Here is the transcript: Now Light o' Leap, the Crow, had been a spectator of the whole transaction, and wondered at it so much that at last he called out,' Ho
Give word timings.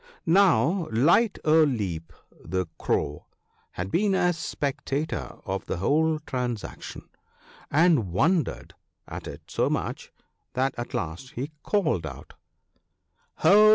Now 0.25 0.87
Light 0.89 1.37
o' 1.45 1.61
Leap, 1.63 2.11
the 2.43 2.65
Crow, 2.79 3.27
had 3.73 3.91
been 3.91 4.15
a 4.15 4.33
spectator 4.33 5.37
of 5.45 5.65
the 5.67 5.77
whole 5.77 6.17
transaction, 6.25 7.07
and 7.69 8.11
wondered 8.11 8.73
at 9.07 9.27
it 9.27 9.43
so 9.47 9.69
much 9.69 10.11
that 10.53 10.73
at 10.75 10.95
last 10.95 11.33
he 11.33 11.51
called 11.61 12.07
out,' 12.07 12.33
Ho 13.45 13.69